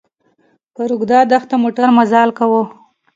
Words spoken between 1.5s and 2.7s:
موټر مزل کاوه.